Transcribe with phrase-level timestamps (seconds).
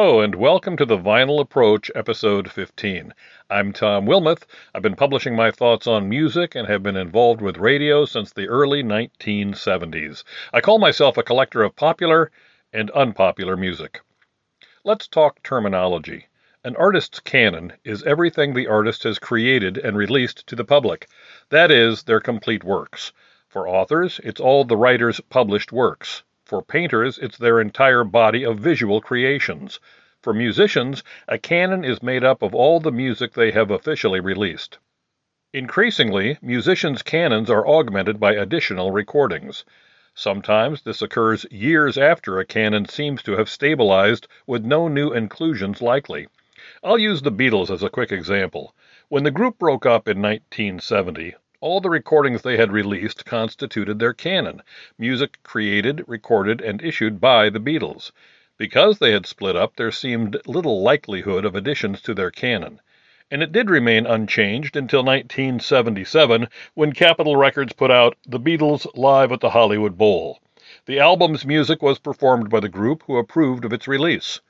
[0.00, 3.12] Hello, and welcome to the Vinyl Approach, episode 15.
[3.50, 4.44] I'm Tom Wilmeth.
[4.72, 8.46] I've been publishing my thoughts on music and have been involved with radio since the
[8.46, 10.22] early 1970s.
[10.52, 12.30] I call myself a collector of popular
[12.72, 14.00] and unpopular music.
[14.84, 16.28] Let's talk terminology.
[16.62, 21.08] An artist's canon is everything the artist has created and released to the public,
[21.48, 23.12] that is, their complete works.
[23.48, 26.22] For authors, it's all the writer's published works.
[26.48, 29.80] For painters, it's their entire body of visual creations.
[30.22, 34.78] For musicians, a canon is made up of all the music they have officially released.
[35.52, 39.66] Increasingly, musicians' canons are augmented by additional recordings.
[40.14, 45.82] Sometimes this occurs years after a canon seems to have stabilized with no new inclusions
[45.82, 46.28] likely.
[46.82, 48.74] I'll use the Beatles as a quick example.
[49.10, 54.12] When the group broke up in 1970, all the recordings they had released constituted their
[54.12, 54.62] canon,
[54.96, 58.12] music created, recorded, and issued by the Beatles.
[58.56, 62.80] Because they had split up, there seemed little likelihood of additions to their canon.
[63.30, 69.32] And it did remain unchanged until 1977, when Capitol Records put out The Beatles Live
[69.32, 70.40] at the Hollywood Bowl.
[70.86, 74.40] The album's music was performed by the group, who approved of its release.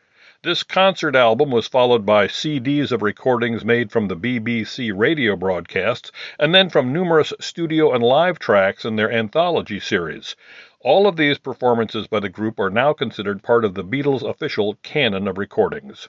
[0.44, 6.12] This concert album was followed by CDs of recordings made from the BBC radio broadcasts
[6.38, 10.36] and then from numerous studio and live tracks in their anthology series.
[10.78, 14.78] All of these performances by the group are now considered part of the Beatles' official
[14.84, 16.08] canon of recordings.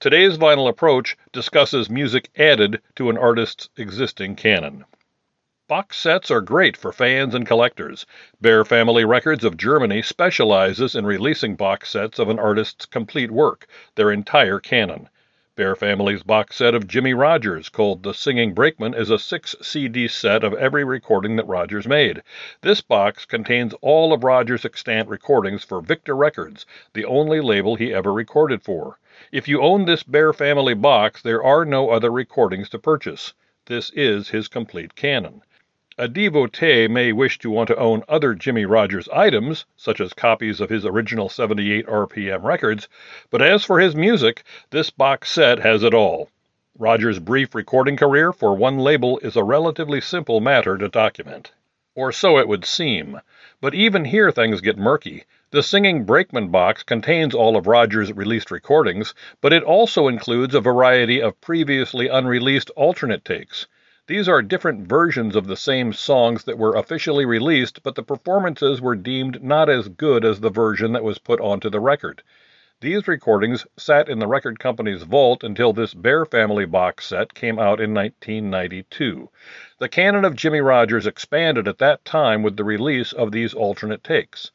[0.00, 4.86] Today's vinyl approach discusses music added to an artist's existing canon.
[5.68, 8.06] Box sets are great for fans and collectors.
[8.40, 13.66] Bear Family Records of Germany specializes in releasing box sets of an artist's complete work,
[13.96, 15.08] their entire canon.
[15.56, 20.06] Bear Family's box set of Jimmie Rodgers, called The Singing Brakeman, is a six CD
[20.06, 22.22] set of every recording that Rodgers made.
[22.60, 27.92] This box contains all of Rodgers' extant recordings for Victor Records, the only label he
[27.92, 29.00] ever recorded for.
[29.32, 33.34] If you own this Bear Family box, there are no other recordings to purchase.
[33.64, 35.42] This is his complete canon.
[35.98, 40.60] A devotee may wish to want to own other Jimmie Rodgers items, such as copies
[40.60, 42.86] of his original 78 RPM records,
[43.30, 46.28] but as for his music, this box set has it all.
[46.78, 51.52] Rodgers' brief recording career for one label is a relatively simple matter to document.
[51.94, 53.22] Or so it would seem.
[53.62, 55.24] But even here things get murky.
[55.50, 60.60] The Singing Brakeman box contains all of Rodgers' released recordings, but it also includes a
[60.60, 63.66] variety of previously unreleased alternate takes.
[64.08, 68.80] These are different versions of the same songs that were officially released, but the performances
[68.80, 72.22] were deemed not as good as the version that was put onto the record.
[72.80, 77.58] These recordings sat in the record company's vault until this Bear Family box set came
[77.58, 79.28] out in 1992.
[79.80, 84.04] The canon of Jimmie Rodgers expanded at that time with the release of these alternate
[84.04, 84.52] takes.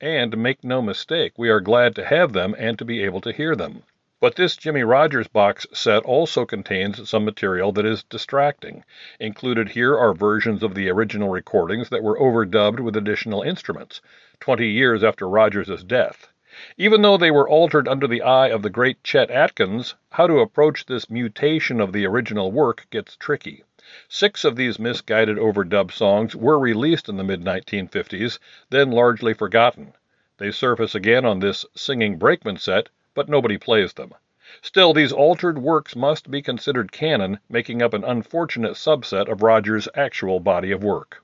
[0.00, 3.32] And make no mistake, we are glad to have them and to be able to
[3.32, 3.84] hear them.
[4.20, 8.84] But this Jimmie Rodgers box set also contains some material that is distracting.
[9.18, 14.02] Included here are versions of the original recordings that were overdubbed with additional instruments,
[14.40, 16.30] 20 years after Rodgers' death.
[16.76, 20.40] Even though they were altered under the eye of the great Chet Atkins, how to
[20.40, 23.64] approach this mutation of the original work gets tricky.
[24.06, 28.38] Six of these misguided overdub songs were released in the mid 1950s,
[28.68, 29.94] then largely forgotten.
[30.36, 34.14] They surface again on this Singing Brakeman set, but nobody plays them.
[34.62, 39.90] Still, these altered works must be considered canon, making up an unfortunate subset of Rodgers'
[39.94, 41.22] actual body of work.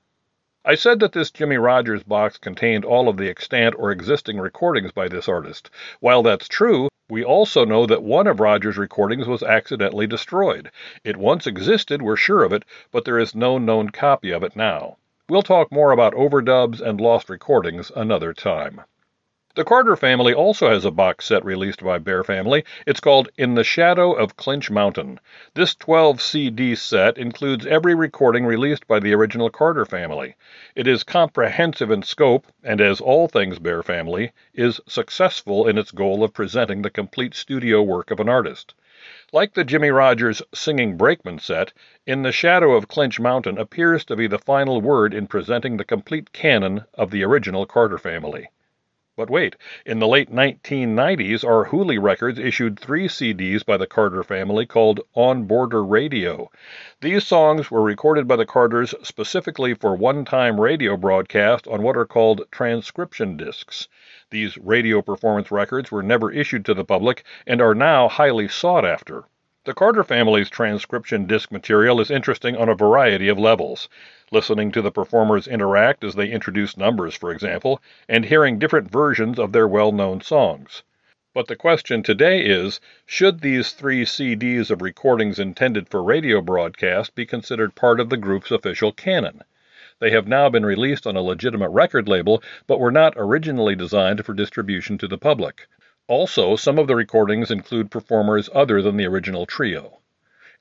[0.63, 4.91] I said that this Jimmie Rodgers box contained all of the extant or existing recordings
[4.91, 5.71] by this artist.
[5.99, 10.69] While that's true, we also know that one of Rodgers' recordings was accidentally destroyed.
[11.03, 14.55] It once existed, we're sure of it, but there is no known copy of it
[14.55, 14.97] now.
[15.27, 18.81] We'll talk more about overdubs and lost recordings another time.
[19.57, 22.63] The Carter family also has a box set released by Bear Family.
[22.85, 25.19] It's called In the Shadow of Clinch Mountain.
[25.55, 30.35] This 12 CD set includes every recording released by the original Carter family.
[30.75, 35.89] It is comprehensive in scope, and as all things Bear Family, is successful in its
[35.89, 38.75] goal of presenting the complete studio work of an artist.
[39.33, 41.73] Like the Jimmie Rodgers Singing Brakeman set,
[42.05, 45.83] In the Shadow of Clinch Mountain appears to be the final word in presenting the
[45.83, 48.49] complete canon of the original Carter family.
[49.17, 54.67] But wait, in the late 1990s, Arhoolie Records issued three CDs by the Carter family
[54.67, 56.51] called On Border Radio.
[57.01, 61.97] These songs were recorded by the Carters specifically for one time radio broadcast on what
[61.97, 63.87] are called transcription discs.
[64.29, 68.85] These radio performance records were never issued to the public and are now highly sought
[68.85, 69.23] after.
[69.67, 73.89] The Carter family's transcription disc material is interesting on a variety of levels.
[74.31, 79.37] Listening to the performers interact as they introduce numbers, for example, and hearing different versions
[79.37, 80.83] of their well known songs.
[81.33, 87.13] But the question today is should these three CDs of recordings intended for radio broadcast
[87.13, 89.41] be considered part of the group's official canon?
[89.99, 94.25] They have now been released on a legitimate record label, but were not originally designed
[94.25, 95.67] for distribution to the public.
[96.07, 99.99] Also, some of the recordings include performers other than the original trio.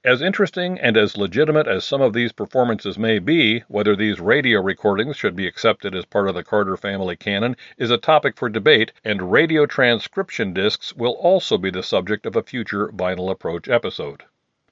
[0.04, 4.60] As interesting and as legitimate as some of these performances may be, whether these radio
[4.60, 8.48] recordings should be accepted as part of the Carter family canon is a topic for
[8.48, 13.68] debate, and radio transcription discs will also be the subject of a future Vinyl Approach
[13.68, 14.24] episode.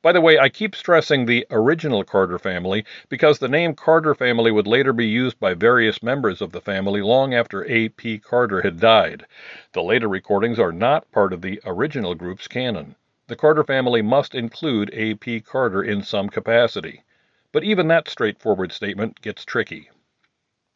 [0.05, 4.51] By the way, I keep stressing the original Carter family because the name Carter family
[4.51, 8.19] would later be used by various members of the family long after A.P.
[8.19, 9.25] Carter had died.
[9.73, 12.97] The later recordings are not part of the original group's canon.
[13.29, 15.41] The Carter family must include A.P.
[15.41, 17.03] Carter in some capacity.
[17.51, 19.89] But even that straightforward statement gets tricky.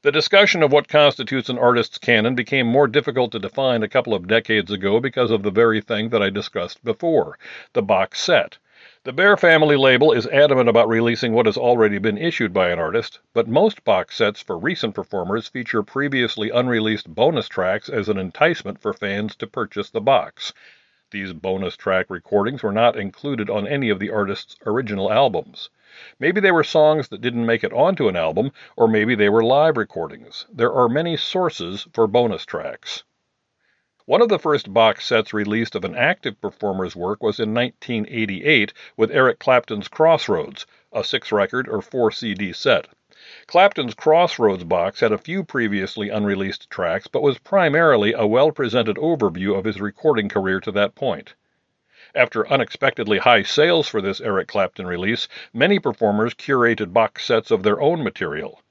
[0.00, 4.14] The discussion of what constitutes an artist's canon became more difficult to define a couple
[4.14, 7.38] of decades ago because of the very thing that I discussed before
[7.74, 8.56] the box set.
[9.04, 12.80] The Bear Family label is adamant about releasing what has already been issued by an
[12.80, 18.18] artist, but most box sets for recent performers feature previously unreleased bonus tracks as an
[18.18, 20.52] enticement for fans to purchase the box.
[21.12, 25.70] These bonus track recordings were not included on any of the artist's original albums.
[26.18, 29.44] Maybe they were songs that didn't make it onto an album, or maybe they were
[29.44, 30.44] live recordings.
[30.52, 33.04] There are many sources for bonus tracks.
[34.08, 38.72] One of the first box sets released of an active performer's work was in 1988
[38.96, 42.86] with Eric Clapton's Crossroads, a six record or four CD set.
[43.46, 48.96] Clapton's Crossroads box had a few previously unreleased tracks, but was primarily a well presented
[48.96, 51.34] overview of his recording career to that point.
[52.14, 57.62] After unexpectedly high sales for this Eric Clapton release, many performers curated box sets of
[57.62, 58.62] their own material.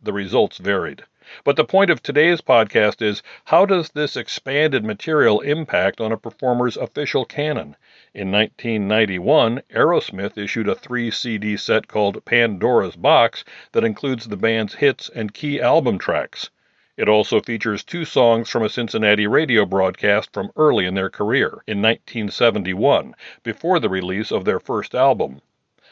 [0.00, 1.04] The results varied.
[1.44, 6.16] But the point of today's podcast is how does this expanded material impact on a
[6.16, 7.76] performer's official canon?
[8.14, 14.76] In 1991, Aerosmith issued a three CD set called Pandora's Box that includes the band's
[14.76, 16.50] hits and key album tracks.
[16.96, 21.62] It also features two songs from a Cincinnati radio broadcast from early in their career,
[21.66, 23.14] in 1971,
[23.44, 25.40] before the release of their first album.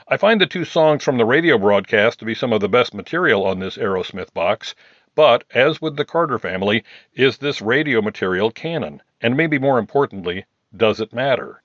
[0.09, 2.95] I find the two songs from the radio broadcast to be some of the best
[2.95, 4.75] material on this Aerosmith box.
[5.17, 6.85] But, as with the Carter family,
[7.15, 9.01] is this radio material canon?
[9.23, 10.45] And maybe more importantly,
[10.77, 11.63] does it matter?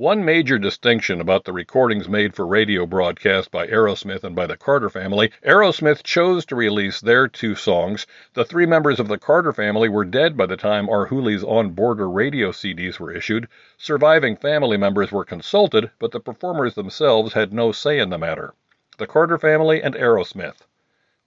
[0.00, 4.56] One major distinction about the recordings made for radio broadcast by Aerosmith and by the
[4.56, 8.06] Carter family, Aerosmith chose to release their two songs.
[8.32, 10.88] The three members of the Carter family were dead by the time.
[10.88, 13.46] Arhoolie's On Border radio CDs were issued.
[13.76, 18.54] Surviving family members were consulted, but the performers themselves had no say in the matter.
[18.96, 20.64] The Carter family and Aerosmith.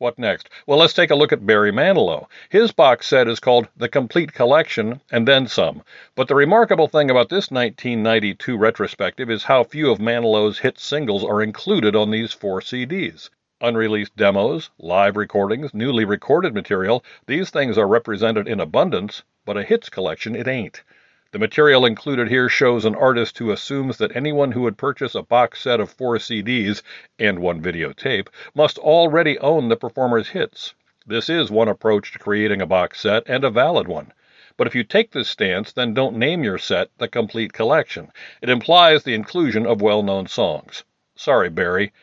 [0.03, 0.49] What next?
[0.67, 2.27] Well, let's take a look at Barry Manilow.
[2.49, 5.81] His box set is called The Complete Collection and then some.
[6.13, 11.23] But the remarkable thing about this 1992 retrospective is how few of Manilow's hit singles
[11.23, 13.29] are included on these four CDs.
[13.61, 19.63] Unreleased demos, live recordings, newly recorded material, these things are represented in abundance, but a
[19.63, 20.83] hits collection it ain't.
[21.33, 25.23] The material included here shows an artist who assumes that anyone who would purchase a
[25.23, 26.83] box set of four CDs
[27.17, 30.75] and one videotape must already own the performer's hits.
[31.07, 34.13] This is one approach to creating a box set and a valid one.
[34.57, 38.11] But if you take this stance, then don't name your set the complete collection.
[38.43, 40.83] It implies the inclusion of well known songs.
[41.15, 41.93] Sorry, Barry.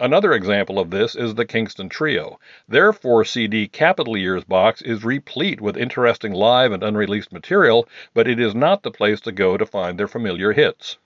[0.00, 2.38] Another example of this is the Kingston Trio.
[2.68, 8.28] Their 4 CD Capitol Years box is replete with interesting live and unreleased material, but
[8.28, 10.98] it is not the place to go to find their familiar hits.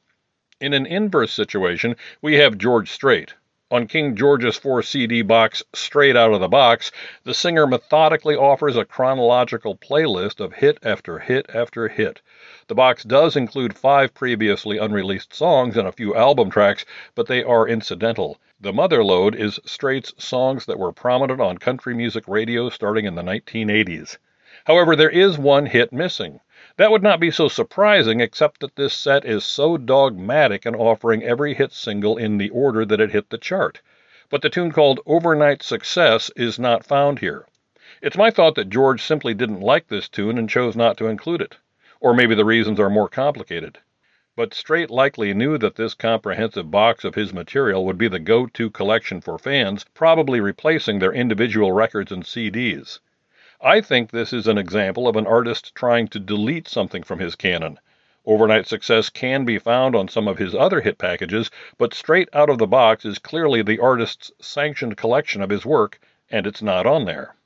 [0.61, 3.33] In an inverse situation, we have George Strait.
[3.73, 6.93] On King George's 4 CD box, Strait Out of the Box,
[7.25, 12.21] the singer methodically offers a chronological playlist of hit after hit after hit.
[12.67, 17.43] The box does include five previously unreleased songs and a few album tracks, but they
[17.43, 18.38] are incidental.
[18.61, 23.14] The mother lode is Strait's songs that were prominent on country music radio starting in
[23.14, 24.19] the 1980s.
[24.67, 26.41] However, there is one hit missing.
[26.79, 31.23] That would not be so surprising, except that this set is so dogmatic in offering
[31.23, 33.83] every hit single in the order that it hit the chart.
[34.31, 37.47] But the tune called Overnight Success is not found here.
[38.00, 41.43] It's my thought that George simply didn't like this tune and chose not to include
[41.43, 41.59] it.
[42.00, 43.79] Or maybe the reasons are more complicated.
[44.35, 48.47] But Strait likely knew that this comprehensive box of his material would be the go
[48.47, 52.99] to collection for fans, probably replacing their individual records and CDs.
[53.64, 57.37] I think this is an example of an artist trying to delete something from his
[57.37, 57.78] canon.
[58.26, 62.50] Overnight Success can be found on some of his other hit packages, but Strait Out
[62.50, 66.87] of the Box is clearly the artist's sanctioned collection of his work, and it's not
[66.87, 67.37] on there.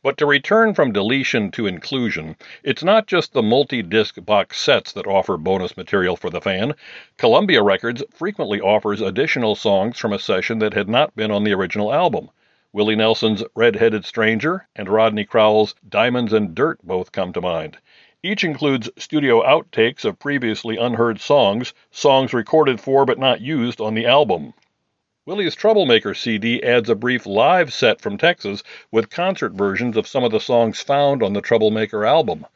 [0.00, 4.92] But to return from deletion to inclusion, it's not just the multi disc box sets
[4.92, 6.76] that offer bonus material for the fan.
[7.16, 11.52] Columbia Records frequently offers additional songs from a session that had not been on the
[11.52, 12.30] original album.
[12.78, 17.76] Willie Nelson's Red Headed Stranger and Rodney Crowell's Diamonds and Dirt both come to mind.
[18.22, 23.94] Each includes studio outtakes of previously unheard songs, songs recorded for but not used on
[23.94, 24.54] the album.
[25.26, 30.22] Willie's Troublemaker CD adds a brief live set from Texas with concert versions of some
[30.22, 32.46] of the songs found on the Troublemaker album.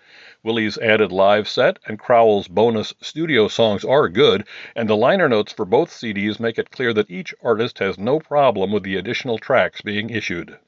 [0.44, 4.44] Willie's added live set and Crowell's bonus studio songs are good,
[4.74, 8.18] and the liner notes for both CDs make it clear that each artist has no
[8.18, 10.58] problem with the additional tracks being issued.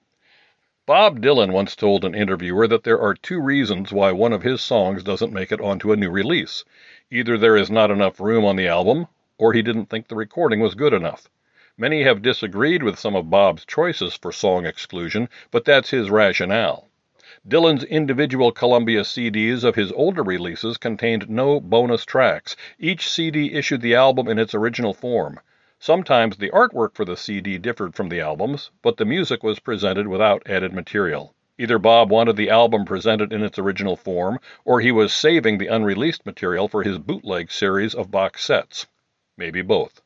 [0.87, 4.63] Bob Dylan once told an interviewer that there are two reasons why one of his
[4.63, 6.65] songs doesn't make it onto a new release.
[7.11, 10.61] Either there is not enough room on the album, or he didn't think the recording
[10.61, 11.29] was good enough.
[11.77, 16.89] Many have disagreed with some of Bob's choices for song exclusion, but that's his rationale.
[17.47, 22.57] Dylan's individual Columbia CDs of his older releases contained no bonus tracks.
[22.79, 25.39] Each CD issued the album in its original form.
[25.79, 30.09] Sometimes the artwork for the CD differed from the albums, but the music was presented
[30.09, 31.35] without added material.
[31.59, 35.67] Either Bob wanted the album presented in its original form, or he was saving the
[35.67, 38.87] unreleased material for his bootleg series of box sets.
[39.37, 40.01] Maybe both.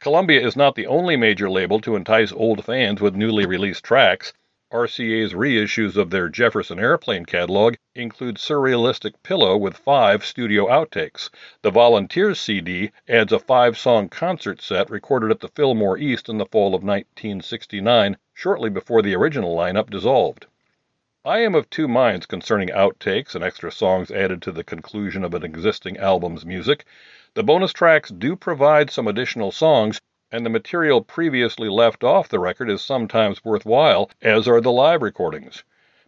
[0.00, 4.32] Columbia is not the only major label to entice old fans with newly released tracks.
[4.76, 11.30] RCA's reissues of their Jefferson Airplane catalog include Surrealistic Pillow with five studio outtakes.
[11.62, 16.36] The Volunteers CD adds a five song concert set recorded at the Fillmore East in
[16.36, 20.44] the fall of 1969, shortly before the original lineup dissolved.
[21.24, 25.32] I am of two minds concerning outtakes and extra songs added to the conclusion of
[25.32, 26.84] an existing album's music.
[27.32, 30.02] The bonus tracks do provide some additional songs,
[30.32, 35.02] and the material previously left off the record is sometimes worthwhile, as are the live
[35.02, 35.62] recordings.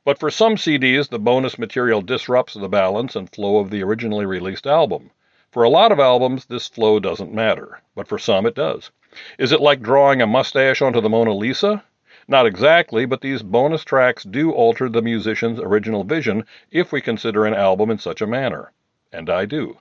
[0.05, 4.27] But for some CDs, the bonus material disrupts the balance and flow of the originally
[4.27, 5.11] released album.
[5.51, 8.91] For a lot of albums, this flow doesn't matter, but for some it does.
[9.39, 11.85] Is it like drawing a mustache onto the Mona Lisa?
[12.27, 17.47] Not exactly, but these bonus tracks do alter the musician's original vision if we consider
[17.47, 18.73] an album in such a manner.
[19.13, 19.79] And I do.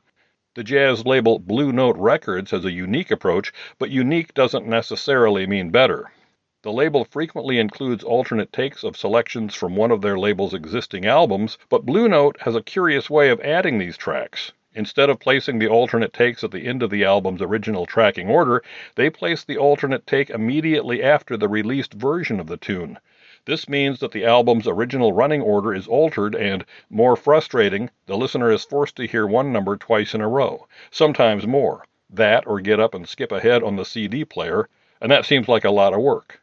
[0.57, 5.69] The jazz label Blue Note Records has a unique approach, but unique doesn't necessarily mean
[5.69, 6.09] better.
[6.63, 11.59] The label frequently includes alternate takes of selections from one of their label's existing albums,
[11.69, 14.51] but Blue Note has a curious way of adding these tracks.
[14.73, 18.63] Instead of placing the alternate takes at the end of the album's original tracking order,
[18.95, 22.97] they place the alternate take immediately after the released version of the tune.
[23.47, 28.51] This means that the album's original running order is altered, and, more frustrating, the listener
[28.51, 31.85] is forced to hear one number twice in a row, sometimes more.
[32.09, 34.67] That, or get up and skip ahead on the CD player,
[34.99, 36.41] and that seems like a lot of work.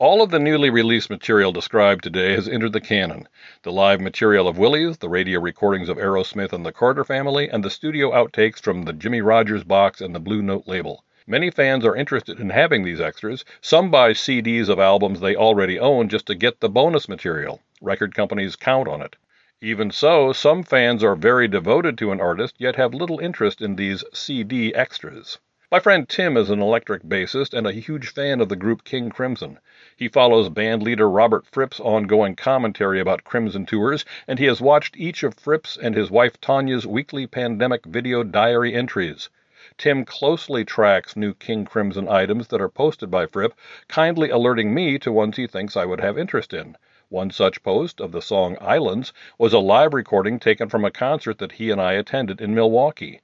[0.00, 3.28] All of the newly released material described today has entered the canon.
[3.62, 7.62] The live material of Willie's, the radio recordings of Aerosmith and the Carter family, and
[7.62, 11.04] the studio outtakes from the Jimmie Rodgers box and the Blue Note label.
[11.28, 13.44] Many fans are interested in having these extras.
[13.60, 17.60] Some buy CDs of albums they already own just to get the bonus material.
[17.80, 19.14] Record companies count on it.
[19.60, 23.76] Even so, some fans are very devoted to an artist yet have little interest in
[23.76, 25.38] these CD extras.
[25.74, 29.10] My friend Tim is an electric bassist and a huge fan of the group King
[29.10, 29.58] Crimson.
[29.96, 34.96] He follows band leader Robert Fripp's ongoing commentary about Crimson tours, and he has watched
[34.96, 39.30] each of Fripp's and his wife Toyah's weekly pandemic video diary entries.
[39.78, 43.54] Tim closely tracks new King Crimson items that are posted by Fripp,
[43.86, 46.76] kindly alerting me to ones he thinks I would have interest in.
[47.08, 51.38] One such post of the song Islands was a live recording taken from a concert
[51.38, 53.20] that he and I attended in Milwaukee.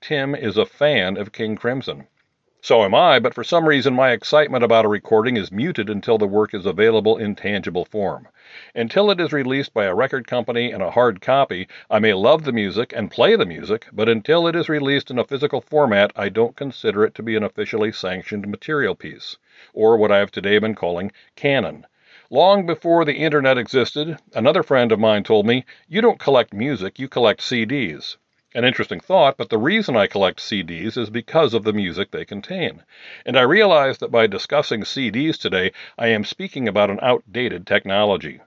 [0.00, 2.06] Tim is a fan of King Crimson.
[2.64, 6.16] So am I, but for some reason my excitement about a recording is muted until
[6.16, 8.26] the work is available in tangible form.
[8.74, 12.44] Until it is released by a record company in a hard copy, I may love
[12.44, 16.10] the music and play the music, but until it is released in a physical format,
[16.16, 19.36] I don't consider it to be an officially sanctioned material piece,
[19.74, 21.86] or what I have today been calling canon.
[22.30, 26.98] Long before the internet existed, another friend of mine told me, You don't collect music,
[26.98, 28.16] you collect CDs.
[28.56, 32.24] An interesting thought, but the reason I collect CDs is because of the music they
[32.24, 32.84] contain.
[33.26, 38.40] And I realize that by discussing CDs today, I am speaking about an outdated technology.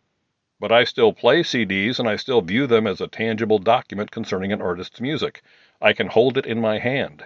[0.61, 4.53] But I still play CDs and I still view them as a tangible document concerning
[4.53, 5.43] an artist's music.
[5.81, 7.25] I can hold it in my hand.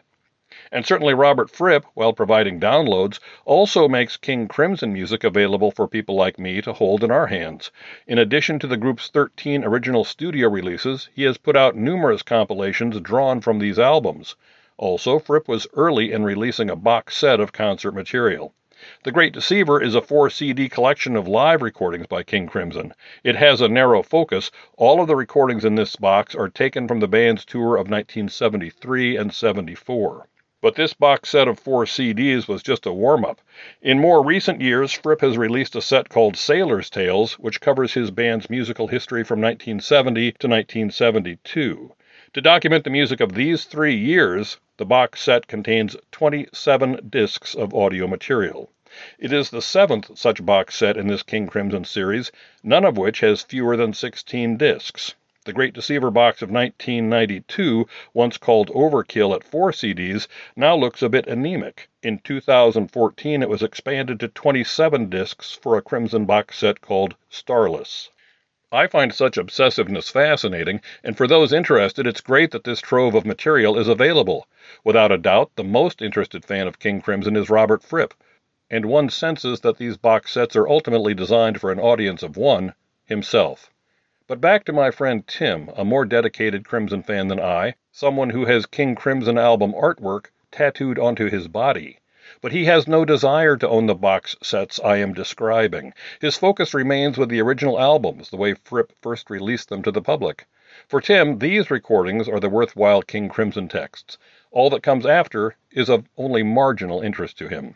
[0.72, 6.16] And certainly Robert Fripp, while providing downloads, also makes King Crimson music available for people
[6.16, 7.72] like me to hold in our hands.
[8.06, 13.00] In addition to the group's 13 original studio releases, he has put out numerous compilations
[13.00, 14.36] drawn from these albums.
[14.78, 18.54] Also, Fripp was early in releasing a box set of concert material.
[19.04, 22.94] The Great Deceiver is a four CD collection of live recordings by King Crimson.
[23.24, 24.50] It has a narrow focus.
[24.76, 29.18] All of the recordings in this box are taken from the band's tour of 1973
[29.18, 30.28] and 74.
[30.62, 33.42] But this box set of four CDs was just a warm up.
[33.82, 38.12] In more recent years, Fripp has released a set called Sailor's Tales, which covers his
[38.12, 41.94] band's musical history from 1970 to 1972.
[42.34, 47.74] To document the music of these three years, the box set contains 27 discs of
[47.74, 48.72] audio material.
[49.18, 53.22] It is the seventh such box set in this King Crimson series, none of which
[53.22, 55.16] has fewer than 16 discs.
[55.44, 61.10] The Great Deceiver box of 1992, once called Overkill at four CDs, now looks a
[61.10, 61.90] bit anemic.
[62.04, 68.12] In 2014, it was expanded to 27 discs for a Crimson box set called Starless.
[68.72, 73.26] I find such obsessiveness fascinating, and for those interested, it's great that this trove of
[73.26, 74.48] material is available.
[74.84, 78.14] Without a doubt, the most interested fan of King Crimson is Robert Fripp,
[78.70, 82.76] and one senses that these box sets are ultimately designed for an audience of one
[83.06, 83.71] himself.
[84.32, 88.46] But back to my friend Tim, a more dedicated Crimson fan than I, someone who
[88.46, 92.00] has King Crimson album artwork tattooed onto his body.
[92.40, 95.94] But he has no desire to own the box sets I am describing.
[96.22, 100.02] His focus remains with the original albums, the way Fripp first released them to the
[100.02, 100.46] public.
[100.88, 104.18] For Tim, these recordings are the worthwhile King Crimson texts.
[104.50, 107.76] All that comes after is of only marginal interest to him.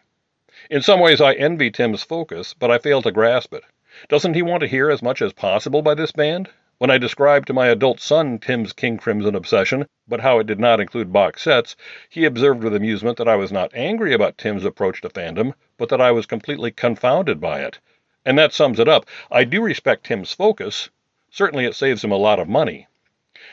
[0.70, 3.66] In some ways, I envy Tim's focus, but I fail to grasp it.
[4.10, 6.50] Doesn't he want to hear as much as possible by this band?
[6.80, 10.60] When I described to my adult son Tim's King Crimson obsession, but how it did
[10.60, 11.78] not include box sets,
[12.10, 15.88] he observed with amusement that I was not angry about Tim's approach to fandom, but
[15.88, 17.80] that I was completely confounded by it.
[18.26, 19.06] And that sums it up.
[19.32, 20.90] I do respect Tim's focus.
[21.30, 22.88] Certainly it saves him a lot of money.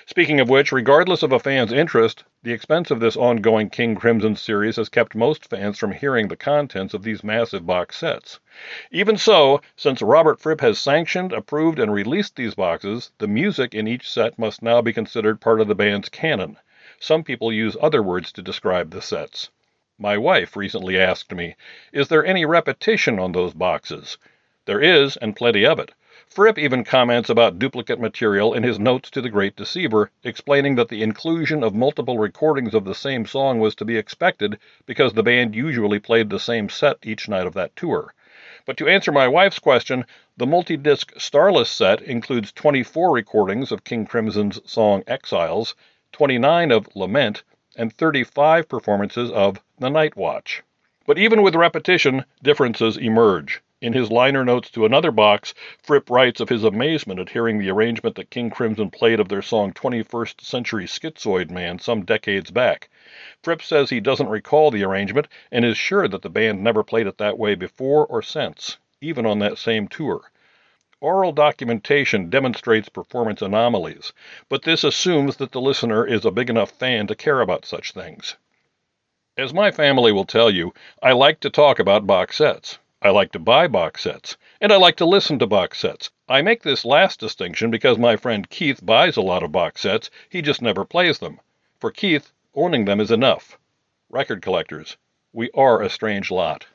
[0.04, 4.34] Speaking of which, regardless of a fan's interest, the expense of this ongoing King Crimson
[4.34, 8.40] series has kept most fans from hearing the contents of these massive box sets.
[8.90, 13.86] Even so, since Robert Fripp has sanctioned, approved, and released these boxes, the music in
[13.86, 16.58] each set must now be considered part of the band's canon.
[16.98, 19.50] Some people use other words to describe the sets.
[19.98, 21.54] My wife recently asked me,
[21.92, 24.18] Is there any repetition on those boxes?
[24.64, 25.92] There is, and plenty of it.
[26.34, 30.88] Fripp even comments about duplicate material in his notes to The Great Deceiver, explaining that
[30.88, 35.22] the inclusion of multiple recordings of the same song was to be expected because the
[35.22, 38.14] band usually played the same set each night of that tour.
[38.64, 43.84] But to answer my wife's question, the multi disc Starless set includes 24 recordings of
[43.84, 45.74] King Crimson's song Exiles,
[46.12, 47.42] 29 of Lament,
[47.76, 50.62] and 35 performances of The Night Watch.
[51.06, 53.60] But even with repetition, differences emerge.
[53.82, 57.68] In his liner notes to another box, Fripp writes of his amazement at hearing the
[57.68, 62.88] arrangement that King Crimson played of their song 21st Century Schizoid Man some decades back.
[63.42, 67.08] Fripp says he doesn't recall the arrangement and is sure that the band never played
[67.08, 70.30] it that way before or since, even on that same tour.
[71.00, 74.12] Oral documentation demonstrates performance anomalies,
[74.48, 77.90] but this assumes that the listener is a big enough fan to care about such
[77.90, 78.36] things.
[79.36, 82.78] As my family will tell you, I like to talk about box sets.
[83.04, 86.12] I like to buy box sets, and I like to listen to box sets.
[86.28, 90.08] I make this last distinction because my friend Keith buys a lot of box sets,
[90.28, 91.40] he just never plays them.
[91.80, 93.58] For Keith, owning them is enough.
[94.08, 94.98] Record collectors,
[95.32, 96.68] we are a strange lot.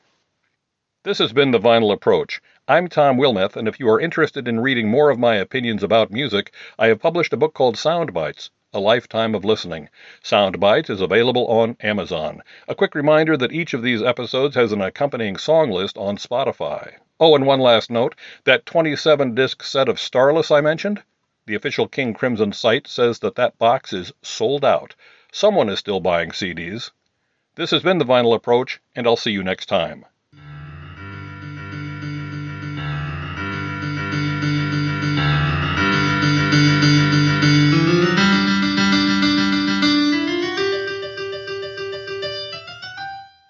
[1.02, 2.42] This has been The Vinyl Approach.
[2.68, 6.10] I'm Tom Wilmeth, and if you are interested in reading more of my opinions about
[6.10, 9.88] music, I have published a book called Sound Bites a lifetime of listening.
[10.22, 12.42] Sound Bites is available on Amazon.
[12.68, 16.96] A quick reminder that each of these episodes has an accompanying song list on Spotify.
[17.18, 21.02] Oh, and one last note that 27 disc set of Starless I mentioned?
[21.46, 24.94] The official King Crimson site says that that box is sold out.
[25.32, 26.90] Someone is still buying CDs.
[27.54, 30.04] This has been the Vinyl Approach, and I'll see you next time.